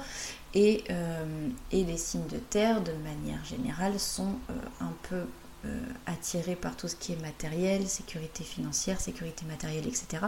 et, 0.54 0.84
euh, 0.90 1.48
les 1.72 1.96
signes 1.96 2.26
de 2.26 2.38
terre 2.38 2.82
de 2.82 2.92
manière 2.92 3.44
générale 3.44 3.98
sont 3.98 4.34
euh, 4.50 4.54
un 4.80 4.92
peu 5.08 5.24
euh, 5.64 5.80
attirés 6.06 6.56
par 6.56 6.76
tout 6.76 6.88
ce 6.88 6.96
qui 6.96 7.12
est 7.12 7.22
matériel, 7.22 7.86
sécurité 7.86 8.44
financière, 8.44 9.00
sécurité 9.00 9.46
matérielle, 9.46 9.86
etc. 9.86 10.26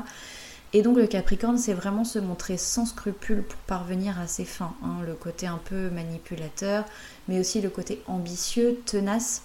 Et 0.72 0.82
donc 0.82 0.96
le 0.96 1.06
Capricorne, 1.06 1.58
c'est 1.58 1.74
vraiment 1.74 2.04
se 2.04 2.18
montrer 2.18 2.56
sans 2.56 2.86
scrupule 2.86 3.42
pour 3.42 3.58
parvenir 3.60 4.18
à 4.18 4.26
ses 4.26 4.44
fins. 4.44 4.74
Hein. 4.82 5.02
le 5.06 5.14
côté 5.14 5.46
un 5.46 5.58
peu 5.58 5.90
manipulateur, 5.90 6.84
mais 7.28 7.38
aussi 7.38 7.60
le 7.60 7.70
côté 7.70 8.02
ambitieux, 8.06 8.80
tenace. 8.86 9.42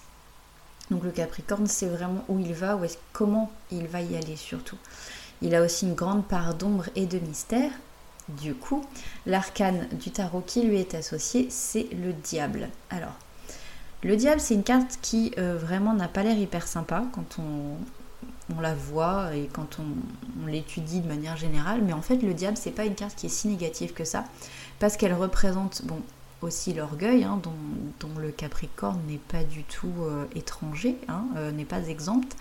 Donc 0.91 1.03
le 1.03 1.12
Capricorne, 1.12 1.67
c'est 1.67 1.88
vraiment 1.88 2.24
où 2.29 2.39
il 2.39 2.53
va, 2.53 2.75
où 2.75 2.83
est 2.83 3.00
comment 3.13 3.51
il 3.71 3.88
va 3.88 4.01
y 4.01 4.15
aller 4.15 4.36
surtout. 4.36 4.77
Il 5.41 5.55
a 5.55 5.62
aussi 5.62 5.86
une 5.86 5.93
grande 5.93 6.25
part 6.25 6.55
d'ombre 6.55 6.86
et 6.95 7.05
de 7.05 7.19
mystère, 7.19 7.71
du 8.38 8.53
coup, 8.53 8.86
l'arcane 9.25 9.88
du 9.91 10.12
tarot 10.12 10.43
qui 10.45 10.62
lui 10.63 10.77
est 10.77 10.95
associé, 10.95 11.48
c'est 11.50 11.88
le 11.91 12.13
diable. 12.13 12.69
Alors, 12.89 13.15
le 14.01 14.15
diable, 14.15 14.39
c'est 14.39 14.53
une 14.53 14.63
carte 14.63 14.98
qui 15.01 15.33
euh, 15.38 15.57
vraiment 15.57 15.93
n'a 15.93 16.07
pas 16.07 16.24
l'air 16.24 16.38
hyper 16.38 16.67
sympa 16.67 17.03
quand 17.13 17.38
on, 17.39 18.62
la 18.62 18.74
voit 18.74 19.36
et 19.36 19.50
quand 19.51 19.77
on, 19.79 20.48
l'étudie 20.48 21.01
de 21.01 21.07
manière 21.07 21.36
générale. 21.36 21.81
Mais 21.83 21.93
en 21.93 22.01
fait, 22.01 22.17
le 22.17 22.33
diable, 22.33 22.57
c'est 22.57 22.71
pas 22.71 22.86
une 22.86 22.95
carte 22.95 23.15
qui 23.15 23.25
est 23.25 23.29
si 23.29 23.48
négative 23.48 23.93
que 23.93 24.05
ça, 24.05 24.24
parce 24.79 24.95
qu'elle 24.95 25.13
représente, 25.13 25.83
aussi 26.41 26.74
l'orgueil, 26.74 27.25
hein, 27.25 27.41
dont, 27.43 28.09
le 28.17 28.31
Capricorne 28.31 29.01
n'est 29.07 29.17
pas 29.17 29.43
du 29.43 29.63
tout 29.63 29.93
euh, 30.01 30.25
étranger, 30.33 30.98
hein, 31.09 31.25
euh, 31.36 31.51
n'est 31.51 31.65
pas 31.65 31.86
exempte. 31.88 32.38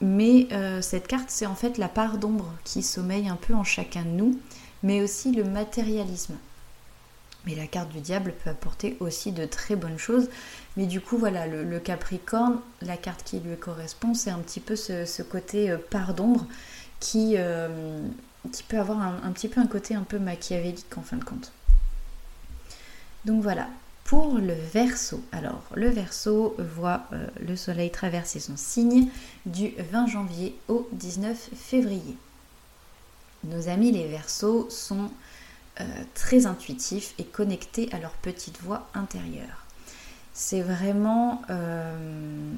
Mais 0.00 0.48
cette 0.80 1.06
carte, 1.06 1.28
c'est 1.28 1.44
en 1.44 1.54
fait 1.54 1.76
la 1.76 1.88
part 1.88 2.16
d'ombre 2.16 2.50
qui 2.64 2.82
sommeille 2.82 3.28
un 3.28 3.36
peu 3.36 3.52
en 3.52 3.64
chacun 3.64 4.02
de 4.02 4.08
nous 4.08 4.38
mais 4.82 5.00
aussi 5.00 5.32
le 5.32 5.44
matérialisme. 5.44 6.36
Mais 7.46 7.54
la 7.54 7.66
carte 7.66 7.88
du 7.90 8.00
diable 8.00 8.34
peut 8.44 8.50
apporter 8.50 8.96
aussi 9.00 9.32
de 9.32 9.46
très 9.46 9.74
bonnes 9.74 9.98
choses. 9.98 10.28
Mais 10.76 10.86
du 10.86 11.00
coup, 11.00 11.16
voilà, 11.16 11.46
le, 11.46 11.78
Capricorne, 11.80 12.60
la 12.82 12.96
carte 12.96 13.22
qui 13.24 13.40
lui 13.40 13.56
correspond, 13.56 14.14
c'est 14.14 14.30
un 14.30 14.38
petit 14.40 14.60
peu 14.60 14.76
ce, 14.76 15.22
côté 15.22 15.70
euh, 15.70 15.78
part 15.78 16.14
d'ombre 16.14 16.46
qui, 16.98 17.34
euh, 17.36 18.02
peut 18.68 18.78
avoir 18.78 19.00
un, 19.00 19.32
petit 19.32 19.48
peu 19.48 19.60
un 19.60 19.66
côté 19.66 19.94
un 19.94 20.02
peu 20.02 20.18
machiavélique 20.18 20.96
en 20.96 21.02
fin 21.02 21.16
de 21.16 21.24
compte. 21.24 21.52
Donc 23.24 23.42
voilà, 23.42 23.68
pour 24.04 24.38
le 24.38 24.54
verso. 24.72 25.22
Alors, 25.32 25.62
le 25.74 25.88
verso 25.88 26.56
voit 26.58 27.04
euh, 27.12 27.26
le 27.46 27.56
soleil 27.56 27.90
traverser 27.90 28.40
son 28.40 28.56
signe 28.56 29.08
du 29.46 29.72
20 29.92 30.06
janvier 30.08 30.58
au 30.68 30.88
19 30.92 31.50
février. 31.54 32.16
Nos 33.44 33.68
amis 33.68 33.92
les 33.92 34.06
Verseaux 34.06 34.68
sont 34.70 35.10
euh, 35.80 35.84
très 36.14 36.46
intuitifs 36.46 37.14
et 37.18 37.24
connectés 37.24 37.88
à 37.92 37.98
leur 37.98 38.12
petite 38.12 38.60
voix 38.60 38.86
intérieure. 38.94 39.64
C'est 40.34 40.60
vraiment 40.60 41.42
euh, 41.48 42.52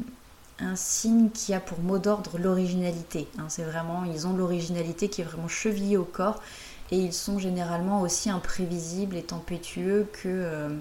un 0.58 0.76
signe 0.76 1.30
qui 1.30 1.54
a 1.54 1.60
pour 1.60 1.78
mot 1.80 1.98
d'ordre 1.98 2.38
l'originalité. 2.38 3.28
Hein. 3.38 3.44
c'est 3.48 3.62
vraiment, 3.62 4.04
ils 4.04 4.26
ont 4.26 4.32
l'originalité 4.32 5.08
qui 5.08 5.20
est 5.20 5.24
vraiment 5.24 5.48
chevillée 5.48 5.96
au 5.96 6.04
corps 6.04 6.42
et 6.90 6.96
ils 6.96 7.12
sont 7.12 7.38
généralement 7.38 8.00
aussi 8.00 8.28
imprévisibles 8.28 9.16
et 9.16 9.22
tempétueux 9.22 10.08
que, 10.12 10.28
euh, 10.28 10.76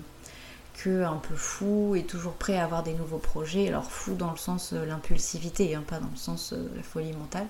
que 0.74 1.04
un 1.04 1.18
peu 1.18 1.36
fous 1.36 1.96
et 1.96 2.04
toujours 2.04 2.34
prêts 2.34 2.58
à 2.58 2.64
avoir 2.64 2.82
des 2.82 2.94
nouveaux 2.94 3.20
projets. 3.20 3.68
Alors 3.68 3.92
fou 3.92 4.16
dans 4.16 4.32
le 4.32 4.38
sens 4.38 4.74
de 4.74 4.80
l'impulsivité, 4.80 5.76
hein, 5.76 5.84
pas 5.86 6.00
dans 6.00 6.10
le 6.10 6.18
sens 6.18 6.54
de 6.54 6.70
la 6.76 6.84
folie 6.84 7.14
mentale. 7.14 7.48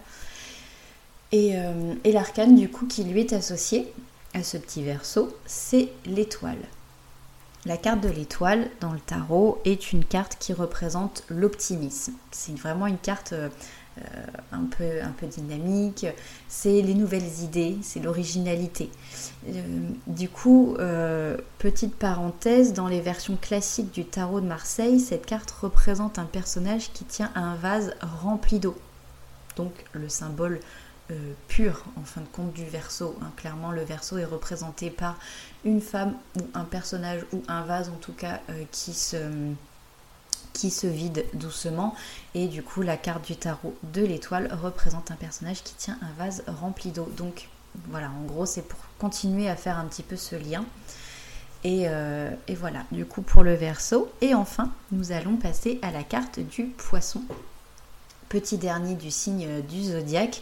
Euh, 1.34 1.94
et, 2.04 2.12
l'arcane 2.12 2.56
du 2.56 2.70
coup 2.70 2.86
qui 2.86 3.04
lui 3.04 3.22
est 3.22 3.34
associé 3.34 3.92
à 4.34 4.44
ce 4.44 4.58
petit 4.58 4.84
verso, 4.84 5.36
c'est 5.46 5.90
l'étoile. 6.06 6.60
La 7.66 7.78
carte 7.78 8.02
de 8.02 8.10
l'étoile 8.10 8.70
dans 8.80 8.92
le 8.92 9.00
tarot 9.00 9.62
est 9.66 9.94
une 9.94 10.04
carte 10.04 10.38
qui 10.40 10.52
représente 10.52 11.24
l'optimisme. 11.30 12.14
C'est 12.32 12.58
vraiment 12.58 12.88
une 12.88 12.98
carte 12.98 13.34
euh, 13.34 13.50
un, 14.52 14.64
peu, 14.64 15.28
dynamique, 15.28 16.08
c'est 16.50 16.82
les 16.82 16.96
nouvelles 16.96 17.44
idées, 17.44 17.78
c'est 17.84 18.00
l'originalité. 18.00 18.90
Euh, 19.48 19.62
du 20.08 20.28
coup, 20.28 20.76
petite 21.60 21.96
parenthèse, 21.96 22.74
dans 22.74 22.88
les 22.88 23.00
versions 23.00 23.38
classiques 23.40 23.92
du 23.92 24.06
tarot 24.06 24.42
de 24.42 24.48
Marseille, 24.48 25.00
cette 25.00 25.26
carte 25.26 25.52
représente 25.52 26.20
un 26.20 26.26
personnage 26.26 26.92
qui 26.94 27.06
tient 27.06 27.32
un 27.36 27.56
vase 27.56 27.94
rempli 28.02 28.60
d'eau. 28.60 28.76
Donc 29.56 29.72
le 29.94 30.10
symbole 30.10 30.60
euh, 31.12 31.34
pur 31.48 31.84
en 31.98 32.04
fin 32.04 32.22
de 32.22 32.28
compte 32.28 32.54
du 32.54 32.64
verso. 32.64 33.18
Hein. 33.22 33.32
Clairement, 33.36 33.72
le 33.72 33.84
verso 33.84 34.18
est 34.18 34.26
représenté 34.26 34.90
par 34.90 35.18
une 35.66 35.82
femme 35.82 36.16
ou 36.40 36.44
un 36.54 36.64
personnage 36.64 37.26
ou 37.34 37.44
un 37.48 37.64
vase 37.64 37.90
en 37.90 37.98
tout 37.98 38.14
cas 38.14 38.40
euh, 38.50 38.64
qui 38.72 38.94
se 38.94 39.18
qui 40.54 40.70
se 40.70 40.88
vide 40.88 41.26
doucement. 41.34 41.96
Et 42.34 42.48
du 42.48 42.64
coup 42.64 42.82
la 42.82 42.98
carte 42.98 43.26
du 43.26 43.36
tarot 43.36 43.76
de 43.84 44.04
l'étoile 44.04 44.50
représente 44.62 45.12
un 45.12 45.16
personnage 45.16 45.64
qui 45.64 45.74
tient 45.74 45.98
un 46.02 46.24
vase 46.24 46.44
rempli 46.48 46.92
d'eau. 46.92 47.10
Donc 47.18 47.50
voilà 47.90 48.10
en 48.10 48.26
gros 48.26 48.46
c'est 48.46 48.62
pour 48.62 48.80
continuer 48.98 49.50
à 49.50 49.56
faire 49.56 49.78
un 49.78 49.86
petit 49.86 50.04
peu 50.04 50.16
ce 50.16 50.36
lien. 50.36 50.64
Et, 51.64 51.84
euh, 51.90 52.32
et, 52.48 52.56
voilà 52.56 52.86
du 52.92 53.06
coup 53.06 53.22
pour 53.22 53.44
le 53.44 53.54
verso. 53.54 54.10
Et 54.22 54.34
enfin 54.34 54.72
nous 54.92 55.12
allons 55.12 55.36
passer 55.36 55.78
à 55.82 55.92
la 55.92 56.04
carte 56.04 56.40
du 56.40 56.66
poisson. 56.66 57.22
Petit 58.30 58.58
dernier 58.58 58.96
du 58.96 59.12
signe 59.12 59.62
du 59.64 59.84
zodiaque 59.84 60.42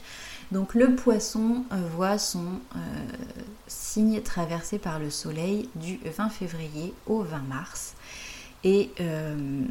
donc 0.52 0.74
le 0.74 0.96
poisson 0.96 1.64
euh, 1.72 1.76
voit 1.96 2.18
son 2.18 2.46
euh, 2.76 2.80
signe 3.68 4.22
traversé 4.22 4.80
par 4.80 4.98
le 5.00 5.12
soleil 5.12 5.70
du 5.76 6.00
20 6.04 6.30
février 6.30 6.94
au 7.06 7.22
20 7.22 7.38
mars. 7.40 7.94
Et 8.64 8.90
euh, 9.00 9.62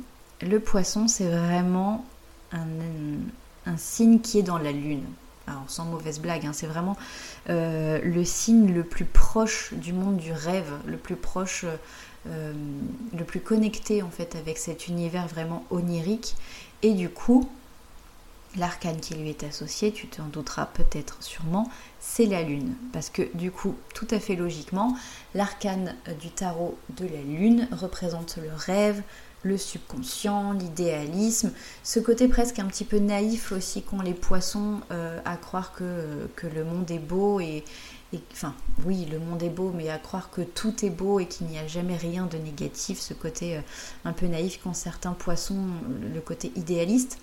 le 0.41 0.61
poisson, 0.61 1.09
c'est 1.09 1.29
vraiment 1.29 2.05
un, 2.53 3.77
signe 3.77 4.21
qui 4.21 4.39
est 4.39 4.43
dans 4.43 4.59
la 4.59 4.73
lune. 4.73 5.03
Alors 5.47 5.65
sans 5.67 5.85
mauvaise 5.85 6.21
blague, 6.21 6.47
hein, 6.47 6.53
c'est 6.53 6.67
vraiment 6.67 6.97
le 7.49 8.23
signe 8.25 8.73
le 8.73 8.83
plus 8.83 9.05
proche 9.05 9.75
du 9.75 9.93
monde 9.93 10.17
du 10.17 10.33
rêve, 10.33 10.71
le 10.87 10.97
plus 10.97 11.17
proche, 11.17 11.67
le 12.27 13.25
plus 13.25 13.41
connecté 13.41 14.03
en 14.03 14.11
fait 14.11 14.37
avec 14.37 14.57
cet 14.57 14.89
univers 14.89 15.27
vraiment 15.27 15.65
onirique. 15.71 16.35
Et 16.83 16.95
du 16.95 17.11
coup, 17.11 17.49
L'arcane 18.57 18.99
qui 18.99 19.15
lui 19.15 19.29
est 19.29 19.45
associé, 19.45 19.93
tu 19.93 20.07
t'en 20.07 20.25
douteras 20.25 20.67
peut-être 20.67 21.23
sûrement, 21.23 21.71
c'est 22.01 22.25
la 22.25 22.43
lune. 22.43 22.75
Parce 22.93 23.11
que 23.11 23.23
du 23.37 23.51
coup, 23.51 23.75
tout 23.95 24.09
à 24.11 24.19
fait 24.19 24.37
logiquement, 24.37 24.97
l'arcane 25.35 25.95
euh, 26.09 26.15
du 26.15 26.31
tarot 26.31 26.79
de 26.97 27.05
la 27.05 27.21
lune 27.21 27.69
représente 27.73 28.39
le 28.39 28.51
rêve, 28.55 29.03
le 29.43 29.57
subconscient, 29.57 30.53
l'idéalisme, 30.53 31.53
ce 31.85 32.01
côté 32.01 32.27
presque 32.27 32.59
un 32.59 32.67
petit 32.67 32.85
peu 32.85 32.99
naïf 32.99 33.53
aussi 33.53 33.83
qu'ont 33.83 34.01
les 34.01 34.15
poissons 34.15 34.81
euh, 34.91 35.21
à 35.25 35.37
croire 35.37 35.73
que, 35.73 36.29
que, 36.35 36.47
le 36.47 36.65
monde 36.65 36.91
est 36.91 36.99
beau 36.99 37.39
et, 37.39 37.63
enfin 38.33 38.55
oui 38.85 39.07
le 39.11 39.19
monde 39.19 39.43
est 39.43 39.51
beau 39.51 39.71
mais 39.73 39.91
à 39.91 39.99
croire 39.99 40.31
que 40.31 40.41
tout 40.41 40.85
est 40.85 40.91
beau 40.91 41.21
et 41.21 41.27
qu'il 41.27 41.47
n'y 41.47 41.59
a 41.59 41.67
jamais 41.69 41.97
rien 41.97 42.27
de 42.27 42.37
négatif, 42.39 42.99
ce 42.99 43.15
côté 43.15 43.59
euh, 43.59 43.61
un 44.05 44.13
peu 44.13 44.27
naïf 44.27 44.61
qu'ont 44.61 44.75
certains 44.75 45.13
poissons, 45.13 45.67
le 46.13 46.21
côté 46.21 46.51
idéaliste. 46.57 47.19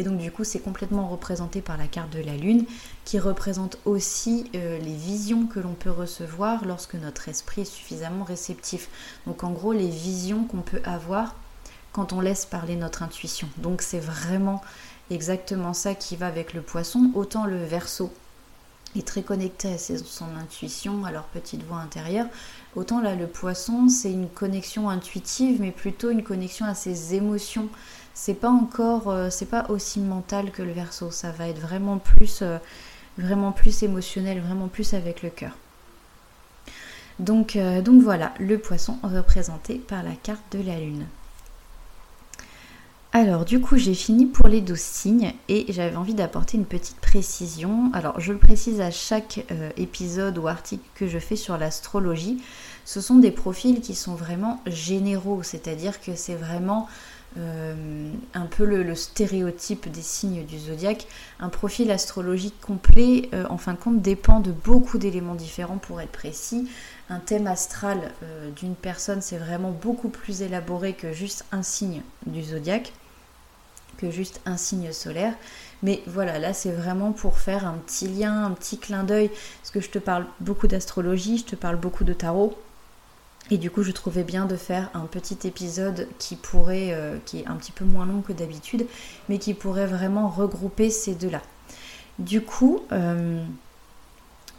Et 0.00 0.02
donc 0.02 0.16
du 0.16 0.32
coup 0.32 0.44
c'est 0.44 0.60
complètement 0.60 1.08
représenté 1.08 1.60
par 1.60 1.76
la 1.76 1.86
carte 1.86 2.08
de 2.08 2.22
la 2.22 2.34
lune 2.34 2.64
qui 3.04 3.18
représente 3.18 3.76
aussi 3.84 4.50
euh, 4.54 4.78
les 4.78 4.94
visions 4.94 5.46
que 5.46 5.60
l'on 5.60 5.74
peut 5.74 5.90
recevoir 5.90 6.64
lorsque 6.64 6.94
notre 6.94 7.28
esprit 7.28 7.60
est 7.60 7.64
suffisamment 7.66 8.24
réceptif. 8.24 8.88
Donc 9.26 9.44
en 9.44 9.50
gros 9.50 9.74
les 9.74 9.90
visions 9.90 10.44
qu'on 10.44 10.62
peut 10.62 10.80
avoir 10.84 11.34
quand 11.92 12.14
on 12.14 12.22
laisse 12.22 12.46
parler 12.46 12.76
notre 12.76 13.02
intuition. 13.02 13.46
Donc 13.58 13.82
c'est 13.82 14.00
vraiment 14.00 14.62
exactement 15.10 15.74
ça 15.74 15.94
qui 15.94 16.16
va 16.16 16.28
avec 16.28 16.54
le 16.54 16.62
poisson. 16.62 17.10
Autant 17.14 17.44
le 17.44 17.62
verso 17.62 18.10
est 18.96 19.06
très 19.06 19.22
connecté 19.22 19.72
à 19.74 19.78
son 19.78 20.34
intuition, 20.40 21.04
à 21.04 21.12
leur 21.12 21.24
petite 21.24 21.62
voix 21.64 21.78
intérieure. 21.78 22.26
Autant 22.74 23.00
là, 23.00 23.14
le 23.14 23.26
poisson, 23.26 23.88
c'est 23.88 24.10
une 24.10 24.28
connexion 24.28 24.88
intuitive, 24.88 25.60
mais 25.60 25.70
plutôt 25.70 26.10
une 26.10 26.22
connexion 26.22 26.66
à 26.66 26.74
ses 26.74 27.14
émotions, 27.14 27.68
c'est 28.14 28.34
pas 28.34 28.50
encore, 28.50 29.08
euh, 29.08 29.28
c'est 29.30 29.46
pas 29.46 29.66
aussi 29.68 30.00
mental 30.00 30.50
que 30.50 30.62
le 30.62 30.72
verso. 30.72 31.10
Ça 31.10 31.30
va 31.30 31.48
être 31.48 31.60
vraiment 31.60 31.98
plus, 31.98 32.40
euh, 32.42 32.58
vraiment 33.18 33.52
plus 33.52 33.82
émotionnel, 33.82 34.40
vraiment 34.40 34.68
plus 34.68 34.94
avec 34.94 35.22
le 35.22 35.30
cœur. 35.30 35.52
Donc, 37.18 37.56
euh, 37.56 37.82
donc 37.82 38.02
voilà, 38.02 38.32
le 38.38 38.58
poisson 38.58 38.98
représenté 39.02 39.76
par 39.76 40.02
la 40.02 40.12
carte 40.22 40.44
de 40.52 40.62
la 40.62 40.78
lune. 40.78 41.06
Alors 43.12 43.44
du 43.44 43.60
coup 43.60 43.76
j'ai 43.76 43.94
fini 43.94 44.24
pour 44.24 44.46
les 44.46 44.60
12 44.60 44.78
signes 44.78 45.32
et 45.48 45.66
j'avais 45.72 45.96
envie 45.96 46.14
d'apporter 46.14 46.56
une 46.56 46.64
petite 46.64 46.98
précision. 46.98 47.90
Alors 47.92 48.20
je 48.20 48.32
le 48.32 48.38
précise 48.38 48.80
à 48.80 48.92
chaque 48.92 49.44
épisode 49.76 50.38
ou 50.38 50.46
article 50.46 50.84
que 50.94 51.08
je 51.08 51.18
fais 51.18 51.34
sur 51.34 51.58
l'astrologie. 51.58 52.40
Ce 52.84 53.00
sont 53.00 53.16
des 53.16 53.32
profils 53.32 53.80
qui 53.80 53.96
sont 53.96 54.14
vraiment 54.14 54.60
généraux, 54.64 55.42
c'est-à-dire 55.42 56.00
que 56.00 56.14
c'est 56.14 56.36
vraiment 56.36 56.88
euh, 57.38 58.10
un 58.34 58.46
peu 58.46 58.64
le, 58.64 58.94
stéréotype 58.96 59.88
des 59.88 60.02
signes 60.02 60.44
du 60.44 60.58
zodiaque. 60.58 61.06
Un 61.38 61.48
profil 61.48 61.90
astrologique 61.90 62.60
complet, 62.60 63.28
euh, 63.32 63.44
en 63.50 63.56
fin 63.56 63.74
de 63.74 63.78
compte, 63.78 64.02
dépend 64.02 64.40
de 64.40 64.50
beaucoup 64.50 64.98
d'éléments 64.98 65.36
différents 65.36 65.78
pour 65.78 66.00
être 66.00 66.10
précis. 66.10 66.68
Un 67.08 67.20
thème 67.20 67.46
astral 67.46 68.12
euh, 68.22 68.50
d'une 68.50 68.74
personne, 68.74 69.22
c'est 69.22 69.38
vraiment 69.38 69.70
beaucoup 69.70 70.08
plus 70.08 70.42
élaboré 70.42 70.94
que 70.94 71.12
juste 71.12 71.44
un 71.52 71.62
signe 71.62 72.02
du 72.26 72.42
zodiaque, 72.42 72.92
que 73.98 74.10
juste 74.10 74.40
un 74.44 74.56
signe 74.56 74.92
solaire. 74.92 75.34
Mais 75.84 76.02
voilà, 76.06 76.38
là 76.40 76.52
c'est 76.52 76.72
vraiment 76.72 77.12
pour 77.12 77.38
faire 77.38 77.64
un 77.64 77.74
petit 77.74 78.08
lien, 78.08 78.44
un 78.44 78.50
petit 78.50 78.78
clin 78.78 79.04
d'œil, 79.04 79.28
parce 79.28 79.70
que 79.70 79.80
je 79.80 79.90
te 79.90 79.98
parle 79.98 80.26
beaucoup 80.40 80.66
d'astrologie, 80.66 81.38
je 81.38 81.44
te 81.44 81.56
parle 81.56 81.76
beaucoup 81.76 82.04
de 82.04 82.12
tarot. 82.12 82.58
Et 83.50 83.58
du 83.58 83.70
coup, 83.70 83.82
je 83.82 83.90
trouvais 83.90 84.22
bien 84.22 84.46
de 84.46 84.54
faire 84.54 84.90
un 84.94 85.06
petit 85.06 85.38
épisode 85.46 86.06
qui 86.18 86.36
pourrait, 86.36 86.90
euh, 86.92 87.18
qui 87.26 87.40
est 87.40 87.46
un 87.48 87.56
petit 87.56 87.72
peu 87.72 87.84
moins 87.84 88.06
long 88.06 88.20
que 88.20 88.32
d'habitude, 88.32 88.86
mais 89.28 89.38
qui 89.38 89.54
pourrait 89.54 89.86
vraiment 89.86 90.28
regrouper 90.28 90.88
ces 90.88 91.14
deux-là. 91.14 91.42
Du 92.20 92.42
coup, 92.42 92.80
euh, 92.92 93.42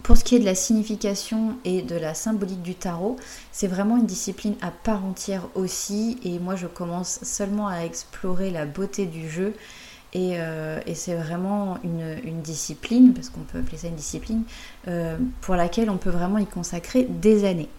pour 0.04 0.17
ce 0.17 0.25
qui 0.25 0.36
est 0.36 0.39
de 0.39 0.45
la 0.45 0.56
signification 0.56 1.56
et 1.63 1.84
de 1.84 1.95
la 1.95 2.13
symbolique 2.13 2.63
du 2.63 2.75
tarot, 2.75 3.15
c'est 3.54 3.67
vraiment 3.67 3.95
une 3.95 4.06
discipline 4.06 4.56
à 4.62 4.71
part 4.71 5.06
entière 5.06 5.47
aussi. 5.56 6.19
Et 6.23 6.38
moi, 6.39 6.58
je 6.58 6.67
commence 6.67 7.19
seulement 7.23 7.69
à 7.69 7.86
explorer 7.86 8.51
la 8.51 8.65
beauté 8.65 9.06
du 9.06 9.30
jeu. 9.30 9.54
Et, 10.13 10.38
euh, 10.38 10.82
c'est 10.93 11.15
vraiment 11.15 11.77
une, 11.86 12.17
une, 12.25 12.41
discipline, 12.41 13.13
parce 13.13 13.30
qu'on 13.30 13.39
peut 13.41 13.60
appeler 13.60 13.77
ça 13.77 13.88
une 13.88 13.95
discipline, 13.95 14.43
pour 15.39 15.56
laquelle 15.56 15.89
on 15.89 15.95
peut 15.95 16.10
vraiment 16.10 16.39
y 16.39 16.45
consacrer 16.45 17.04
des 17.04 17.45
années. 17.45 17.69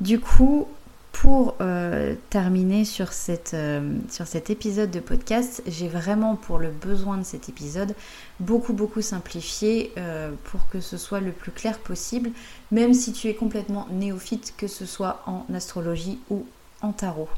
Du 0.00 0.18
coup, 0.20 0.66
pour 1.14 1.54
euh, 1.60 2.16
terminer 2.28 2.84
sur, 2.84 3.10
euh, 3.54 3.98
sur 4.10 4.26
cet 4.26 4.50
épisode 4.50 4.90
de 4.90 4.98
podcast, 4.98 5.62
j'ai 5.66 5.86
vraiment 5.86 6.34
pour 6.34 6.58
le 6.58 6.70
besoin 6.70 7.16
de 7.16 7.22
cet 7.22 7.48
épisode 7.48 7.94
beaucoup 8.40 8.72
beaucoup 8.72 9.00
simplifié 9.00 9.92
euh, 9.96 10.32
pour 10.44 10.68
que 10.68 10.80
ce 10.80 10.96
soit 10.96 11.20
le 11.20 11.30
plus 11.30 11.52
clair 11.52 11.78
possible, 11.78 12.30
même 12.72 12.92
si 12.92 13.12
tu 13.12 13.28
es 13.28 13.34
complètement 13.34 13.86
néophyte, 13.92 14.54
que 14.56 14.66
ce 14.66 14.86
soit 14.86 15.22
en 15.26 15.46
astrologie 15.54 16.18
ou 16.30 16.44
en 16.82 16.92
tarot. 16.92 17.28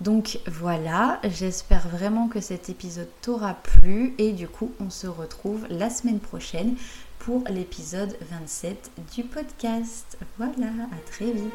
Donc 0.00 0.40
voilà, 0.48 1.20
j'espère 1.22 1.88
vraiment 1.88 2.26
que 2.26 2.40
cet 2.40 2.68
épisode 2.68 3.08
t'aura 3.22 3.54
plu 3.54 4.14
et 4.18 4.32
du 4.32 4.48
coup 4.48 4.72
on 4.80 4.90
se 4.90 5.06
retrouve 5.06 5.64
la 5.70 5.88
semaine 5.88 6.18
prochaine 6.18 6.74
pour 7.24 7.42
l'épisode 7.48 8.14
27 8.20 8.90
du 9.14 9.24
podcast. 9.24 10.18
Voilà, 10.36 10.66
à 10.92 11.10
très 11.10 11.32
vite. 11.32 11.52